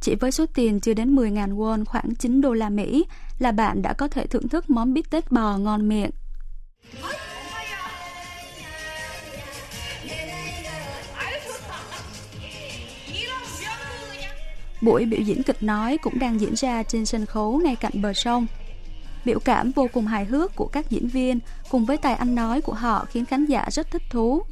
Chỉ 0.00 0.14
với 0.14 0.32
số 0.32 0.46
tiền 0.54 0.80
chưa 0.80 0.94
đến 0.94 1.16
10.000 1.16 1.56
won, 1.56 1.84
khoảng 1.84 2.14
9 2.14 2.40
đô 2.40 2.52
la 2.52 2.70
Mỹ 2.70 3.04
là 3.38 3.52
bạn 3.52 3.82
đã 3.82 3.92
có 3.92 4.08
thể 4.08 4.26
thưởng 4.26 4.48
thức 4.48 4.70
món 4.70 4.94
bít 4.94 5.10
tết 5.10 5.32
bò 5.32 5.56
ngon 5.56 5.88
miệng. 5.88 6.10
Buổi 14.82 15.04
biểu 15.04 15.20
diễn 15.20 15.42
kịch 15.42 15.62
nói 15.62 15.98
cũng 15.98 16.18
đang 16.18 16.40
diễn 16.40 16.54
ra 16.56 16.82
trên 16.82 17.06
sân 17.06 17.26
khấu 17.26 17.58
ngay 17.58 17.76
cạnh 17.76 18.02
bờ 18.02 18.12
sông. 18.12 18.46
Biểu 19.24 19.38
cảm 19.40 19.70
vô 19.70 19.88
cùng 19.92 20.06
hài 20.06 20.24
hước 20.24 20.56
của 20.56 20.66
các 20.66 20.90
diễn 20.90 21.08
viên 21.08 21.38
cùng 21.70 21.84
với 21.84 21.96
tài 21.96 22.14
ăn 22.14 22.34
nói 22.34 22.60
của 22.60 22.74
họ 22.74 23.06
khiến 23.10 23.24
khán 23.24 23.46
giả 23.46 23.66
rất 23.70 23.90
thích 23.90 24.02
thú. 24.10 24.42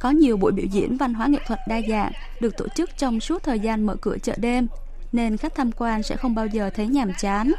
Có 0.00 0.10
nhiều 0.10 0.36
buổi 0.36 0.52
biểu 0.52 0.66
diễn 0.66 0.96
văn 0.96 1.14
hóa 1.14 1.26
nghệ 1.26 1.38
thuật 1.46 1.60
đa 1.68 1.80
dạng 1.88 2.12
được 2.40 2.56
tổ 2.56 2.68
chức 2.68 2.90
trong 2.98 3.20
suốt 3.20 3.42
thời 3.42 3.60
gian 3.60 3.86
mở 3.86 3.96
cửa 4.00 4.18
chợ 4.18 4.34
đêm, 4.36 4.66
nên 5.12 5.36
khách 5.36 5.54
tham 5.54 5.72
quan 5.72 6.02
sẽ 6.02 6.16
không 6.16 6.34
bao 6.34 6.46
giờ 6.46 6.70
thấy 6.70 6.86
nhàm 6.86 7.12
chán. 7.18 7.52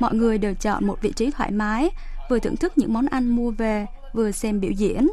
Mọi 0.00 0.14
người 0.14 0.38
đều 0.38 0.54
chọn 0.54 0.86
một 0.86 0.98
vị 1.02 1.12
trí 1.12 1.30
thoải 1.30 1.50
mái, 1.50 1.90
vừa 2.30 2.38
thưởng 2.38 2.56
thức 2.56 2.72
những 2.76 2.92
món 2.92 3.06
ăn 3.06 3.28
mua 3.28 3.50
về, 3.50 3.86
vừa 4.12 4.30
xem 4.30 4.60
biểu 4.60 4.70
diễn. 4.70 5.08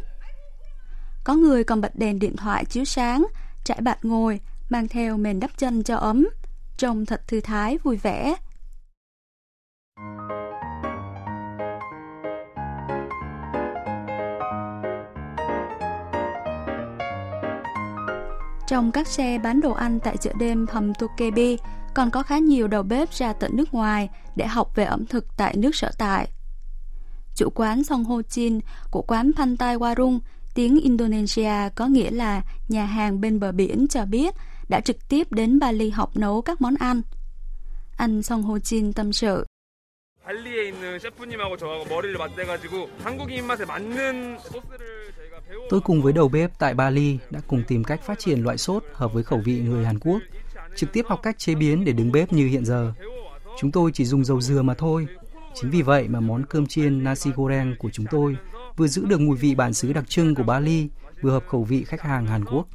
Có 1.24 1.36
người 1.36 1.63
còn 1.63 1.82
bật 1.82 1.96
đèn 1.96 2.20
điện 2.20 2.36
thoại 2.36 2.66
chiếu 2.66 2.86
sáng, 2.86 3.27
trải 3.63 3.77
bạt 3.82 4.06
ngồi, 4.06 4.39
mang 4.70 4.88
theo 4.88 5.18
mền 5.18 5.39
đắp 5.39 5.51
chân 5.58 5.84
cho 5.84 5.96
ấm, 5.96 6.27
trông 6.77 7.06
thật 7.06 7.22
thư 7.27 7.42
thái 7.42 7.77
vui 7.77 7.98
vẻ. 7.98 8.36
Trong 18.66 18.92
các 18.92 19.06
xe 19.06 19.38
bán 19.38 19.61
đồ 19.61 19.73
ăn 19.73 20.00
tại 20.00 20.16
chợ 20.16 20.32
đêm 20.38 20.66
hầm 20.71 20.94
Tokebi 20.94 21.56
còn 21.94 22.11
có 22.11 22.23
khá 22.23 22.38
nhiều 22.38 22.68
đầu 22.68 22.82
bếp 22.82 23.11
ra 23.11 23.32
tận 23.32 23.50
nước 23.56 23.75
ngoài 23.75 24.09
để 24.37 24.47
học 24.47 24.73
về 24.75 24.85
ẩm 24.85 25.06
thực 25.06 25.37
tại 25.37 25.56
nước 25.56 25.75
sở 25.75 25.90
tại. 25.99 26.28
Chủ 27.35 27.50
quán 27.54 27.85
Song 27.85 28.04
Ho 28.04 28.23
Chin 28.23 28.61
của 28.90 29.02
quán 29.02 29.30
Pantai 29.37 29.76
Warung, 29.76 30.18
tiếng 30.54 30.80
Indonesia 30.80 31.68
có 31.75 31.87
nghĩa 31.87 32.11
là 32.11 32.42
nhà 32.68 32.85
hàng 32.85 33.21
bên 33.21 33.40
bờ 33.40 33.52
biển 33.52 33.87
cho 33.88 34.04
biết 34.04 34.35
đã 34.68 34.80
trực 34.80 35.09
tiếp 35.09 35.32
đến 35.32 35.59
Bali 35.59 35.90
học 35.90 36.16
nấu 36.16 36.42
các 36.42 36.61
món 36.61 36.75
ăn. 36.75 37.02
Anh 37.97 38.23
Song 38.23 38.42
Ho 38.42 38.59
Chin 38.59 38.92
tâm 38.92 39.12
sự. 39.12 39.44
발리에 40.25 40.68
있는 40.68 40.99
셰프님하고 41.00 41.56
저하고 41.56 41.85
머리를 41.85 42.16
맞대가지고 42.16 42.90
한국인 43.02 43.38
입맛에 43.38 43.64
맞는 43.64 44.38
소스를 44.38 45.12
저희가 45.16 45.25
배워 45.25 45.25
Tôi 45.70 45.82
cùng 45.82 46.01
với 46.01 46.13
đầu 46.13 46.30
bếp 46.30 46.60
tại 46.60 46.74
Bali 46.74 47.18
đã 47.30 47.39
cùng 47.48 47.63
tìm 47.68 47.84
cách 47.84 48.01
phát 48.04 48.20
triển 48.20 48.44
loại 48.44 48.58
sốt 48.58 48.84
hợp 48.94 49.13
với 49.13 49.24
khẩu 49.24 49.39
vị 49.46 49.60
người 49.60 49.86
Hàn 49.86 50.00
Quốc, 50.00 50.22
trực 50.75 50.94
tiếp 50.94 51.06
học 51.08 51.20
cách 51.24 51.39
chế 51.39 51.56
biến 51.56 51.86
để 51.86 51.92
đứng 51.92 52.12
bếp 52.12 52.34
như 52.34 52.48
hiện 52.48 52.66
giờ. 52.66 52.94
Chúng 53.60 53.72
tôi 53.72 53.92
chỉ 53.94 54.06
dùng 54.06 54.25
dầu 54.25 54.42
dừa 54.42 54.62
mà 54.62 54.74
thôi. 54.74 55.08
Chính 55.62 55.72
vì 55.72 55.82
vậy 55.82 56.08
mà 56.08 56.20
món 56.20 56.46
cơm 56.46 56.68
chiên 56.68 57.04
nasi 57.04 57.32
goreng 57.36 57.75
của 57.80 57.89
chúng 57.94 58.06
tôi 58.12 58.38
vừa 58.77 58.88
giữ 58.88 59.06
được 59.06 59.20
mùi 59.20 59.38
vị 59.38 59.56
bản 59.56 59.74
xứ 59.74 59.94
đặc 59.94 60.10
trưng 60.10 60.36
của 60.36 60.44
Bali, 60.44 60.88
vừa 61.22 61.32
hợp 61.32 61.44
khẩu 61.48 61.63
vị 61.63 61.84
khách 61.84 62.01
hàng 62.01 62.27
Hàn 62.27 62.46
Quốc. 62.46 62.68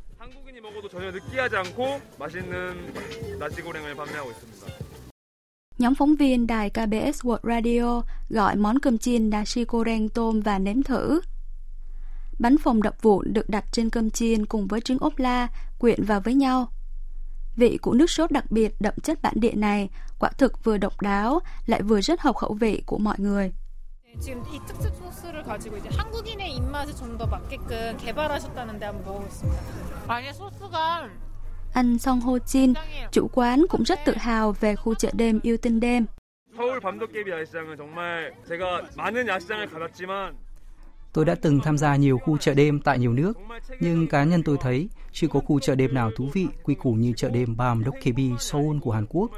Nhóm 5.79 5.95
phóng 5.95 6.15
viên 6.15 6.47
đài 6.47 6.71
KBS 6.71 7.23
World 7.23 7.39
Radio 7.43 8.03
gọi 8.29 8.57
món 8.57 8.79
cơm 8.79 8.99
chiên 8.99 9.31
nasi 9.31 9.65
goreng 9.69 10.09
tôm 10.09 10.41
và 10.41 10.59
nếm 10.59 10.83
thử. 10.83 11.21
Bánh 12.42 12.58
phồng 12.58 12.82
đập 12.82 12.96
vụn 13.02 13.34
được 13.34 13.50
đặt 13.50 13.66
trên 13.72 13.90
cơm 13.90 14.10
chiên 14.10 14.46
cùng 14.46 14.68
với 14.68 14.82
trứng 14.82 14.98
ốp 15.00 15.20
la 15.20 15.48
quyện 15.78 16.04
vào 16.04 16.22
với 16.22 16.34
nhau. 16.34 16.72
Vị 17.56 17.78
của 17.82 17.94
nước 17.94 18.10
sốt 18.10 18.32
đặc 18.32 18.52
biệt 18.52 18.72
đậm 18.80 18.94
chất 19.04 19.22
bản 19.22 19.34
địa 19.36 19.54
này 19.54 19.90
quả 20.20 20.30
thực 20.38 20.64
vừa 20.64 20.78
độc 20.78 21.02
đáo 21.02 21.40
lại 21.66 21.82
vừa 21.82 22.02
rất 22.02 22.22
hợp 22.22 22.36
khẩu 22.36 22.54
vị 22.54 22.84
của 22.86 22.98
mọi 22.98 23.16
người. 23.20 23.52
지금 24.22 24.42
이 24.52 24.60
특색 24.68 24.94
소스를 24.96 25.44
가지고 25.44 25.78
이제 25.78 25.90
한국인의 25.98 26.56
입맛에 26.58 26.92
좀 27.00 27.18
더 27.18 27.26
맞게끔 27.28 27.98
개발하셨다는데 27.98 28.86
한번 28.86 29.06
먹어보겠습니다. 29.06 29.62
아니 30.08 30.34
소스가 30.34 31.10
Anh 31.74 31.98
Song 32.00 32.22
Ho 32.22 32.38
Jin, 32.46 32.74
chủ 33.12 33.28
quán 33.34 33.66
cũng 33.70 33.84
rất 33.84 34.00
tự 34.06 34.16
hào 34.18 34.52
về 34.52 34.76
khu 34.76 34.96
chợ 34.96 35.10
đêm 35.14 35.40
yêu 35.44 35.58
tinh 35.58 35.80
đêm. 35.80 36.06
서울 36.58 36.80
밤도깨비 36.80 37.30
야시장은 37.32 37.78
정말 37.78 38.34
제가 38.48 38.82
많은 38.96 39.28
야시장을 39.28 39.68
가봤지만 39.70 40.36
Tôi 41.14 41.26
đã 41.26 41.36
từng 41.36 41.60
tham 41.60 41.78
gia 41.78 41.96
nhiều 41.96 42.18
khu 42.18 42.38
chợ 42.38 42.54
đêm 42.54 42.80
tại 42.80 43.00
nhiều 43.00 43.14
nước, 43.14 43.34
nhưng 43.80 44.08
cá 44.08 44.24
nhân 44.24 44.44
tôi 44.44 44.58
thấy 44.62 44.90
chưa 45.12 45.28
có 45.28 45.40
khu 45.40 45.60
chợ 45.60 45.76
đêm 45.76 45.94
nào 45.94 46.12
thú 46.16 46.30
vị, 46.34 46.48
quy 46.64 46.76
củ 46.76 46.94
như 46.94 47.14
chợ 47.18 47.30
đêm 47.30 47.58
Bam 47.58 47.84
Dokkebi 47.86 48.32
Seoul 48.40 48.80
của 48.80 48.92
Hàn 48.92 49.06
Quốc. 49.10 49.32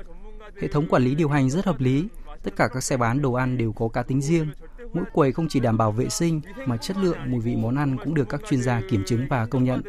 Hệ 0.62 0.68
thống 0.68 0.88
quản 0.88 1.04
lý 1.04 1.16
điều 1.16 1.30
hành 1.30 1.50
rất 1.50 1.66
hợp 1.66 1.80
lý, 1.80 2.08
tất 2.44 2.56
cả 2.56 2.68
các 2.68 2.84
xe 2.84 2.98
bán 2.98 3.22
đồ 3.22 3.34
ăn 3.34 3.58
đều 3.58 3.72
có 3.72 3.88
cá 3.88 4.04
tính 4.04 4.22
riêng. 4.22 4.48
Mỗi 4.94 5.04
quầy 5.14 5.32
không 5.32 5.48
chỉ 5.50 5.60
đảm 5.60 5.78
bảo 5.78 5.92
vệ 5.92 6.10
sinh 6.10 6.42
mà 6.66 6.78
chất 6.78 6.98
lượng, 6.98 7.18
mùi 7.28 7.42
vị 7.42 7.56
món 7.56 7.76
ăn 7.76 7.98
cũng 8.04 8.14
được 8.14 8.30
các 8.30 8.42
chuyên 8.50 8.62
gia 8.62 8.82
kiểm 8.90 9.04
chứng 9.06 9.28
và 9.30 9.46
công 9.46 9.64
nhận. 9.64 9.82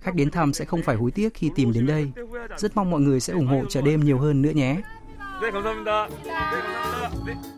Khách 0.00 0.14
đến 0.14 0.30
thăm 0.30 0.52
sẽ 0.52 0.64
không 0.64 0.82
phải 0.82 0.96
hối 0.96 1.10
tiếc 1.10 1.34
khi 1.34 1.50
tìm 1.54 1.72
đến 1.72 1.86
đây. 1.86 2.12
Rất 2.56 2.76
mong 2.76 2.90
mọi 2.90 3.00
người 3.00 3.20
sẽ 3.20 3.32
ủng 3.32 3.46
hộ 3.46 3.64
chợ 3.68 3.82
đêm 3.82 4.04
nhiều 4.04 4.18
hơn 4.18 4.42
nữa 4.42 4.50
nhé. 4.50 4.80
네 5.40 5.50
감사합니다. 5.50 6.08
네 6.08 6.30
감사합니다. 6.30 7.24
네. 7.26 7.57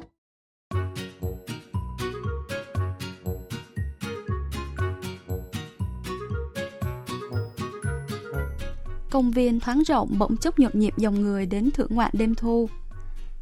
công 9.12 9.32
viên 9.32 9.60
thoáng 9.60 9.82
rộng 9.88 10.10
bỗng 10.18 10.38
chốc 10.38 10.60
nhộn 10.60 10.72
nhịp 10.74 10.94
dòng 10.98 11.22
người 11.22 11.46
đến 11.46 11.72
thưởng 11.72 11.92
ngoạn 11.92 12.12
đêm 12.14 12.36
thu. 12.36 12.70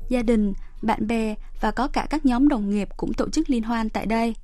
Gia 0.10 0.22
đình, 0.22 0.54
bạn 0.82 1.08
bè 1.08 1.36
và 1.62 1.72
có 1.72 1.88
cả 1.88 2.08
các 2.10 2.26
nhóm 2.26 2.48
đồng 2.48 2.70
nghiệp 2.70 2.90
cũng 2.98 3.14
tổ 3.14 3.30
chức 3.30 3.50
liên 3.50 3.64
hoan 3.64 3.90
tại 3.90 4.06
đây. 4.06 4.36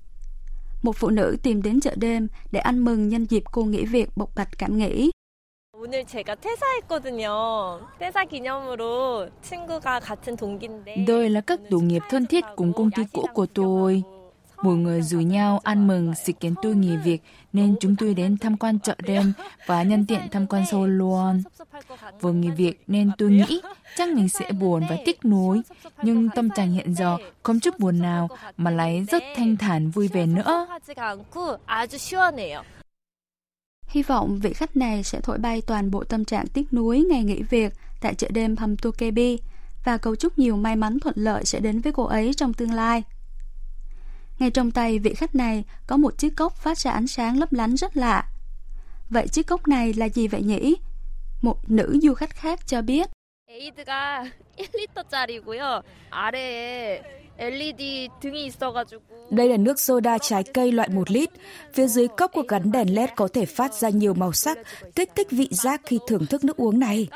Một 0.84 0.96
phụ 0.96 1.10
nữ 1.10 1.38
tìm 1.44 1.62
đến 1.62 1.80
chợ 1.80 1.96
đêm 1.96 2.28
để 2.52 2.60
ăn 2.60 2.86
mừng 2.86 3.10
nhân 3.10 3.26
dịp 3.26 3.44
cô 3.52 3.64
nghỉ 3.64 3.86
việc 3.86 4.10
bộc 4.16 4.30
bạch 4.36 4.58
cảm 4.58 4.78
nghĩ. 4.78 5.12
Tôi 11.08 11.30
là 11.30 11.42
các 11.42 11.60
đồng 11.70 11.88
nghiệp 11.88 12.02
thân 12.10 12.26
thiết 12.26 12.46
cùng 12.56 12.74
công 12.74 12.92
ty 12.92 13.04
cũ 13.14 13.26
của 13.34 13.46
tôi. 13.46 14.04
Mọi 14.66 14.76
người 14.76 15.02
rủ 15.02 15.20
nhau 15.20 15.60
ăn 15.64 15.88
mừng 15.88 16.14
sự 16.26 16.34
kiến 16.34 16.54
tôi 16.62 16.76
nghỉ 16.76 16.98
việc 16.98 17.22
nên 17.54 17.76
chúng 17.80 17.96
tôi 17.96 18.14
đến 18.14 18.38
tham 18.38 18.58
quan 18.58 18.80
chợ 18.80 18.96
đêm 19.04 19.34
và 19.66 19.84
nhân 19.84 20.06
tiện 20.06 20.22
tham 20.32 20.48
quan 20.48 20.66
Seoul 20.66 20.90
luôn. 20.90 21.44
Vừa 22.22 22.34
nghỉ 22.34 22.50
việc 22.50 22.84
nên 22.88 23.12
tôi 23.18 23.32
nghĩ 23.32 23.62
chắc 23.98 24.10
mình 24.10 24.30
sẽ 24.30 24.52
buồn 24.52 24.84
và 24.90 24.98
tiếc 25.06 25.26
nuối, 25.26 25.62
nhưng 26.04 26.30
tâm 26.30 26.50
trạng 26.50 26.72
hiện 26.72 26.96
giờ 26.96 27.18
không 27.44 27.60
chút 27.60 27.80
buồn 27.80 28.00
nào 28.00 28.30
mà 28.58 28.72
lại 28.72 29.06
rất 29.12 29.24
thanh 29.36 29.58
thản 29.58 29.90
vui 29.90 30.08
vẻ 30.08 30.26
nữa. 30.26 30.68
Hy 33.88 34.04
vọng 34.04 34.40
vị 34.40 34.54
khách 34.54 34.78
này 34.78 35.04
sẽ 35.04 35.22
thổi 35.22 35.38
bay 35.38 35.62
toàn 35.62 35.92
bộ 35.92 36.04
tâm 36.04 36.26
trạng 36.26 36.48
tiếc 36.48 36.74
nuối 36.74 37.06
ngày 37.10 37.24
nghỉ 37.24 37.42
việc 37.44 37.74
tại 38.02 38.14
chợ 38.14 38.28
đêm 38.34 38.58
Hamtokebi 38.58 39.38
và 39.86 39.98
cầu 39.98 40.16
chúc 40.16 40.40
nhiều 40.40 40.58
may 40.58 40.76
mắn 40.76 41.00
thuận 41.00 41.16
lợi 41.18 41.46
sẽ 41.46 41.60
đến 41.60 41.82
với 41.82 41.94
cô 41.94 42.04
ấy 42.04 42.34
trong 42.34 42.54
tương 42.54 42.74
lai. 42.74 43.04
Ngay 44.40 44.52
trong 44.52 44.72
tay 44.72 45.00
vị 45.00 45.14
khách 45.14 45.36
này 45.36 45.64
có 45.88 45.98
một 45.98 46.18
chiếc 46.18 46.36
cốc 46.36 46.56
phát 46.56 46.78
ra 46.78 46.92
ánh 46.92 47.08
sáng 47.08 47.40
lấp 47.40 47.54
lánh 47.54 47.78
rất 47.78 47.98
lạ. 47.98 48.24
Vậy 49.10 49.28
chiếc 49.28 49.48
cốc 49.48 49.68
này 49.68 49.94
là 49.94 50.10
gì 50.10 50.28
vậy 50.28 50.42
nhỉ? 50.42 50.76
Một 51.42 51.70
nữ 51.70 52.00
du 52.02 52.14
khách 52.14 52.36
khác 52.36 52.68
cho 52.68 52.82
biết. 52.82 53.10
Đây 59.30 59.50
là 59.50 59.58
nước 59.58 59.80
soda 59.80 60.18
trái 60.18 60.44
cây 60.54 60.72
loại 60.72 60.90
1 60.90 61.12
lít. 61.12 61.30
Phía 61.74 61.88
dưới 61.88 62.08
cốc 62.08 62.32
của 62.34 62.44
gắn 62.48 62.72
đèn 62.72 62.96
LED 62.96 63.10
có 63.16 63.28
thể 63.34 63.46
phát 63.46 63.74
ra 63.74 63.90
nhiều 63.90 64.14
màu 64.14 64.34
sắc, 64.34 64.58
kích 64.96 65.12
thích 65.16 65.28
vị 65.32 65.48
giác 65.52 65.82
khi 65.86 66.00
thưởng 66.08 66.26
thức 66.26 66.44
nước 66.44 66.58
uống 66.58 66.80
này. 66.80 67.08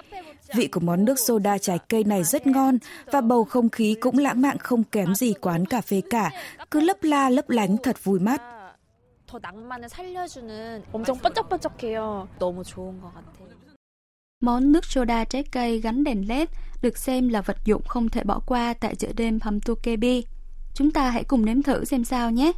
Vị 0.56 0.68
của 0.68 0.79
món 0.79 1.06
nước 1.06 1.20
soda 1.20 1.58
trái 1.58 1.79
cây 1.89 2.03
này 2.03 2.24
rất 2.24 2.48
ngon 2.48 2.77
và 3.12 3.22
bầu 3.22 3.44
không 3.44 3.70
khí 3.70 3.96
cũng 4.01 4.18
lãng 4.18 4.41
mạn 4.41 4.58
không 4.58 4.84
kém 4.84 5.15
gì 5.15 5.34
quán 5.34 5.65
cà 5.65 5.82
phê 5.82 6.01
cả, 6.10 6.32
cứ 6.72 6.79
lấp 6.79 6.98
la 7.01 7.29
lấp 7.29 7.50
lánh 7.50 7.77
thật 7.84 8.03
vui 8.03 8.20
mắt. 8.20 8.41
Món 14.41 14.72
nước 14.72 14.86
soda 14.86 15.24
trái 15.24 15.44
cây 15.51 15.79
gắn 15.79 16.03
đèn 16.03 16.27
LED 16.27 16.50
được 16.82 16.98
xem 16.98 17.29
là 17.29 17.41
vật 17.41 17.58
dụng 17.65 17.82
không 17.88 18.10
thể 18.10 18.24
bỏ 18.24 18.39
qua 18.46 18.74
tại 18.74 18.96
chợ 18.96 19.08
đêm 19.15 19.39
Hamtukebi. 19.41 20.25
Chúng 20.74 20.91
ta 20.91 21.10
hãy 21.10 21.24
cùng 21.24 21.46
nếm 21.46 21.62
thử 21.62 21.86
xem 21.86 22.03
sao 22.03 22.32
nhé! 22.32 22.51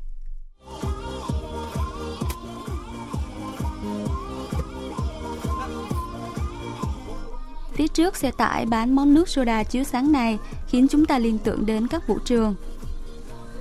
Phía 7.73 7.87
trước 7.87 8.15
xe 8.15 8.31
tải 8.31 8.65
bán 8.65 8.95
món 8.95 9.13
nước 9.13 9.29
soda 9.29 9.63
chiếu 9.63 9.83
sáng 9.83 10.11
này 10.11 10.39
khiến 10.67 10.87
chúng 10.87 11.05
ta 11.05 11.19
liên 11.19 11.37
tưởng 11.37 11.65
đến 11.65 11.87
các 11.87 12.07
vũ 12.07 12.19
trường. 12.25 12.55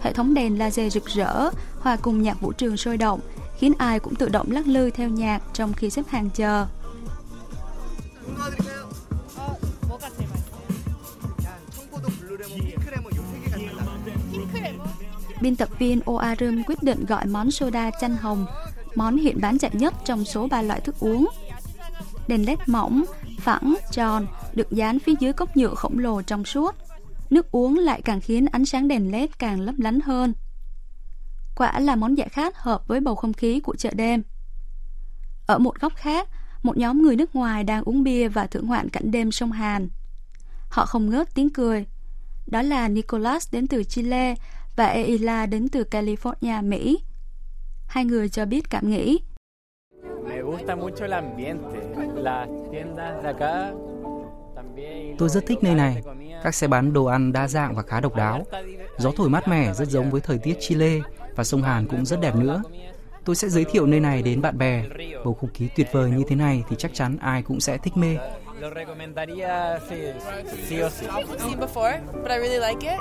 Hệ 0.00 0.12
thống 0.12 0.34
đèn 0.34 0.58
laser 0.58 0.94
rực 0.94 1.06
rỡ, 1.06 1.50
hòa 1.80 1.96
cùng 1.96 2.22
nhạc 2.22 2.40
vũ 2.40 2.52
trường 2.52 2.76
sôi 2.76 2.96
động, 2.96 3.20
khiến 3.58 3.72
ai 3.78 4.00
cũng 4.00 4.14
tự 4.14 4.28
động 4.28 4.50
lắc 4.50 4.66
lư 4.66 4.90
theo 4.90 5.08
nhạc 5.08 5.42
trong 5.52 5.72
khi 5.72 5.90
xếp 5.90 6.02
hàng 6.08 6.30
chờ. 6.30 6.66
Biên 15.40 15.56
tập 15.56 15.68
viên 15.78 16.00
Oarum 16.04 16.62
quyết 16.66 16.82
định 16.82 17.06
gọi 17.06 17.26
món 17.26 17.50
soda 17.50 17.90
chanh 18.00 18.16
hồng, 18.16 18.46
món 18.94 19.16
hiện 19.16 19.40
bán 19.40 19.58
chạy 19.58 19.70
nhất 19.74 19.94
trong 20.04 20.24
số 20.24 20.48
ba 20.48 20.62
loại 20.62 20.80
thức 20.80 20.94
uống 21.00 21.28
Đèn 22.30 22.46
led 22.46 22.58
mỏng, 22.66 23.04
phẳng, 23.40 23.74
tròn, 23.90 24.26
được 24.54 24.70
dán 24.70 24.98
phía 24.98 25.12
dưới 25.20 25.32
cốc 25.32 25.56
nhựa 25.56 25.74
khổng 25.74 25.98
lồ 25.98 26.22
trong 26.22 26.44
suốt. 26.44 26.74
Nước 27.30 27.50
uống 27.50 27.78
lại 27.78 28.02
càng 28.02 28.20
khiến 28.20 28.46
ánh 28.46 28.64
sáng 28.64 28.88
đèn 28.88 29.12
led 29.12 29.30
càng 29.38 29.60
lấp 29.60 29.74
lánh 29.78 30.00
hơn. 30.00 30.32
Quả 31.56 31.80
là 31.80 31.96
món 31.96 32.18
giải 32.18 32.28
khát 32.28 32.56
hợp 32.56 32.88
với 32.88 33.00
bầu 33.00 33.14
không 33.14 33.32
khí 33.32 33.60
của 33.60 33.76
chợ 33.76 33.90
đêm. 33.92 34.22
Ở 35.46 35.58
một 35.58 35.80
góc 35.80 35.92
khác, 35.96 36.28
một 36.62 36.76
nhóm 36.76 37.02
người 37.02 37.16
nước 37.16 37.34
ngoài 37.34 37.64
đang 37.64 37.82
uống 37.84 38.02
bia 38.02 38.28
và 38.28 38.46
thưởng 38.46 38.66
ngoạn 38.66 38.88
cảnh 38.88 39.10
đêm 39.10 39.32
sông 39.32 39.52
Hàn. 39.52 39.88
Họ 40.68 40.86
không 40.86 41.10
ngớt 41.10 41.34
tiếng 41.34 41.50
cười. 41.50 41.86
Đó 42.46 42.62
là 42.62 42.88
Nicholas 42.88 43.52
đến 43.52 43.66
từ 43.66 43.84
Chile 43.84 44.34
và 44.76 44.86
Eila 44.86 45.46
đến 45.46 45.68
từ 45.68 45.84
California, 45.90 46.68
Mỹ. 46.68 46.98
Hai 47.86 48.04
người 48.04 48.28
cho 48.28 48.44
biết 48.44 48.70
cảm 48.70 48.90
nghĩ. 48.90 49.20
Me 50.24 50.42
gusta 50.42 50.76
mucho 50.76 51.04
el 51.04 51.12
ambiente. 51.12 51.78
Las 52.14 52.48
tiendas 52.70 53.22
de 53.22 53.28
acá 53.28 53.72
también. 54.56 55.16
Tôi 55.18 55.28
rất 55.28 55.46
thích 55.46 55.58
nơi 55.62 55.74
này. 55.74 56.02
Các 56.42 56.54
xe 56.54 56.66
bán 56.66 56.92
đồ 56.92 57.04
ăn 57.04 57.32
đa 57.32 57.48
dạng 57.48 57.74
và 57.74 57.82
khá 57.82 58.00
độc 58.00 58.14
đáo. 58.16 58.46
Gió 58.98 59.10
thổi 59.16 59.28
mát 59.28 59.48
mẻ 59.48 59.74
rất 59.74 59.88
giống 59.88 60.10
với 60.10 60.20
thời 60.20 60.38
tiết 60.38 60.56
Chile 60.60 60.98
và 61.36 61.44
sông 61.44 61.62
Hàn 61.62 61.86
cũng 61.86 62.04
rất 62.04 62.20
đẹp 62.20 62.36
nữa. 62.36 62.62
Tôi 63.24 63.36
sẽ 63.36 63.48
giới 63.48 63.64
thiệu 63.64 63.86
nơi 63.86 64.00
này 64.00 64.22
đến 64.22 64.42
bạn 64.42 64.58
bè. 64.58 64.84
Bầu 65.24 65.34
không 65.40 65.50
khí 65.54 65.68
tuyệt 65.76 65.86
vời 65.92 66.10
như 66.10 66.24
thế 66.28 66.36
này 66.36 66.62
thì 66.68 66.76
chắc 66.78 66.94
chắn 66.94 67.16
ai 67.20 67.42
cũng 67.42 67.60
sẽ 67.60 67.78
thích 67.78 67.96
mê. 67.96 68.16
Lo 68.60 68.70
recomendaría 68.70 69.78
sí, 69.88 69.96
sí 70.68 70.80
o 70.80 70.88
sí. 70.88 71.06
I've 71.06 71.38
seen 71.38 71.58
before, 71.58 72.00
but 72.12 72.30
I 72.30 72.38
really 72.38 72.58
like 72.58 72.92
it. 72.92 73.00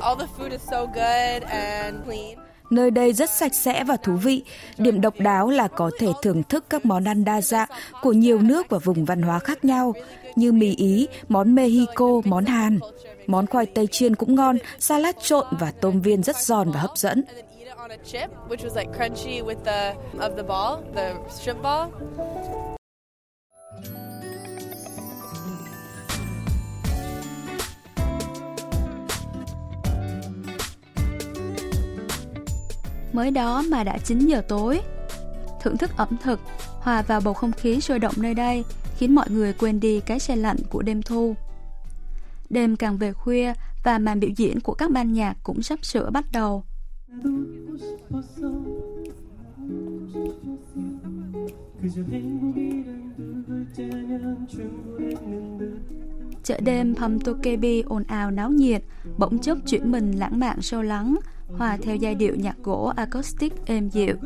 All 0.00 0.18
the 0.18 0.26
food 0.38 0.50
is 0.50 0.60
so 0.70 0.86
good 0.86 1.42
and 1.48 2.04
clean. 2.04 2.38
Nơi 2.70 2.90
đây 2.90 3.12
rất 3.12 3.30
sạch 3.30 3.54
sẽ 3.54 3.84
và 3.84 3.96
thú 3.96 4.12
vị. 4.12 4.42
Điểm 4.78 5.00
độc 5.00 5.14
đáo 5.18 5.50
là 5.50 5.68
có 5.68 5.90
thể 5.98 6.08
thưởng 6.22 6.42
thức 6.42 6.64
các 6.70 6.86
món 6.86 7.04
ăn 7.04 7.24
đa 7.24 7.40
dạng 7.40 7.68
của 8.02 8.12
nhiều 8.12 8.38
nước 8.38 8.66
và 8.68 8.78
vùng 8.78 9.04
văn 9.04 9.22
hóa 9.22 9.38
khác 9.38 9.64
nhau, 9.64 9.94
như 10.36 10.52
mì 10.52 10.74
Ý, 10.76 11.08
món 11.28 11.54
Mexico, 11.54 12.20
món 12.24 12.44
Hàn. 12.44 12.78
Món 13.26 13.46
khoai 13.46 13.66
tây 13.66 13.86
chiên 13.86 14.14
cũng 14.14 14.34
ngon, 14.34 14.58
salad 14.78 15.14
trộn 15.22 15.46
và 15.50 15.72
tôm 15.80 16.00
viên 16.00 16.22
rất 16.22 16.36
giòn 16.36 16.70
và 16.70 16.80
hấp 16.80 16.96
dẫn. 16.96 17.24
On 17.76 17.90
a 17.90 17.96
chip, 18.04 18.30
which 18.48 18.64
was 18.64 18.76
like 18.76 18.92
crunchy 18.92 19.42
with 19.42 19.64
the 19.64 19.94
of 20.18 20.36
the 20.36 20.42
ball, 20.42 20.82
the 20.94 21.14
shrimp 21.30 21.62
ball. 21.62 21.88
Mới 33.12 33.30
đó 33.30 33.62
mà 33.70 33.84
đã 33.84 33.98
9 33.98 34.18
giờ 34.18 34.42
tối. 34.48 34.80
Thưởng 35.62 35.76
thức 35.76 35.90
ẩm 35.96 36.08
thực, 36.22 36.40
hòa 36.80 37.02
vào 37.02 37.20
bầu 37.20 37.34
không 37.34 37.52
khí 37.52 37.80
sôi 37.80 37.98
động 37.98 38.14
nơi 38.16 38.34
đây, 38.34 38.64
khiến 38.96 39.14
mọi 39.14 39.30
người 39.30 39.52
quên 39.52 39.80
đi 39.80 40.00
cái 40.00 40.18
xe 40.18 40.36
lạnh 40.36 40.56
của 40.70 40.82
đêm 40.82 41.02
thu. 41.02 41.34
Đêm 42.50 42.76
càng 42.76 42.98
về 42.98 43.12
khuya 43.12 43.54
và 43.84 43.98
màn 43.98 44.20
biểu 44.20 44.30
diễn 44.36 44.60
của 44.60 44.74
các 44.74 44.90
ban 44.90 45.12
nhạc 45.12 45.36
cũng 45.42 45.62
sắp 45.62 45.84
sửa 45.84 46.10
bắt 46.10 46.24
đầu. 46.32 46.64
Chợ 56.42 56.60
đêm 56.60 56.94
Pamtokebi 56.94 57.82
ồn 57.82 58.04
ào 58.04 58.30
náo 58.30 58.50
nhiệt, 58.50 58.82
bỗng 59.18 59.38
chốc 59.38 59.58
chuyển 59.66 59.92
mình 59.92 60.12
lãng 60.12 60.38
mạn 60.40 60.62
sâu 60.62 60.82
lắng, 60.82 61.16
hòa 61.60 61.76
theo 61.82 61.96
giai 61.96 62.14
điệu 62.14 62.34
nhạc 62.34 62.56
gỗ 62.62 62.92
acoustic 62.96 63.52
êm 63.66 63.88
dịu. 63.88 64.16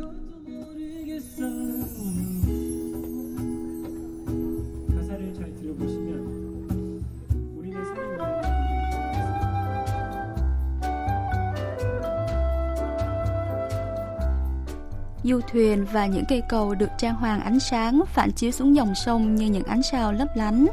Du 15.23 15.39
thuyền 15.51 15.85
và 15.91 16.05
những 16.05 16.23
cây 16.29 16.41
cầu 16.49 16.75
được 16.75 16.89
trang 16.97 17.15
hoàng 17.15 17.41
ánh 17.41 17.59
sáng 17.59 18.03
phản 18.07 18.31
chiếu 18.31 18.51
xuống 18.51 18.75
dòng 18.75 18.95
sông 18.95 19.35
như 19.35 19.45
những 19.45 19.63
ánh 19.63 19.83
sao 19.83 20.13
lấp 20.13 20.27
lánh. 20.35 20.65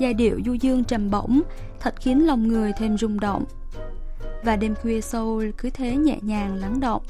Giai 0.00 0.14
điệu 0.14 0.40
du 0.46 0.52
dương 0.52 0.84
trầm 0.84 1.10
bổng 1.10 1.42
thật 1.80 1.94
khiến 2.00 2.26
lòng 2.26 2.48
người 2.48 2.72
thêm 2.72 2.98
rung 2.98 3.20
động. 3.20 3.44
Và 4.42 4.56
đêm 4.56 4.74
khuya 4.74 5.00
Seoul 5.00 5.50
cứ 5.58 5.70
thế 5.70 5.96
nhẹ 5.96 6.18
nhàng 6.22 6.54
lắng 6.54 6.80
động. 6.80 7.02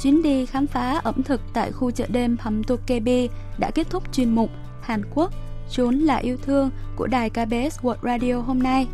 Chuyến 0.00 0.22
đi 0.22 0.46
khám 0.46 0.66
phá 0.66 1.00
ẩm 1.04 1.22
thực 1.22 1.40
tại 1.54 1.72
khu 1.72 1.90
chợ 1.90 2.06
đêm 2.08 2.36
Pamtokebi 2.36 3.28
đã 3.58 3.70
kết 3.70 3.86
thúc 3.90 4.12
chuyên 4.12 4.34
mục 4.34 4.50
Hàn 4.82 5.02
Quốc, 5.14 5.32
chốn 5.70 5.94
là 5.94 6.16
yêu 6.16 6.36
thương 6.36 6.70
của 6.96 7.06
đài 7.06 7.30
KBS 7.30 7.80
World 7.82 7.96
Radio 8.02 8.40
hôm 8.40 8.62
nay. 8.62 8.86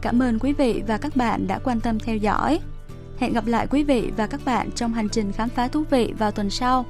Cảm 0.00 0.22
ơn 0.22 0.38
quý 0.38 0.52
vị 0.52 0.82
và 0.86 0.98
các 0.98 1.16
bạn 1.16 1.46
đã 1.46 1.58
quan 1.64 1.80
tâm 1.80 1.98
theo 1.98 2.16
dõi. 2.16 2.60
Hẹn 3.20 3.32
gặp 3.32 3.46
lại 3.46 3.66
quý 3.70 3.82
vị 3.82 4.10
và 4.16 4.26
các 4.26 4.40
bạn 4.44 4.70
trong 4.74 4.92
hành 4.92 5.08
trình 5.08 5.32
khám 5.32 5.48
phá 5.48 5.68
thú 5.68 5.84
vị 5.90 6.12
vào 6.18 6.30
tuần 6.30 6.50
sau. 6.50 6.86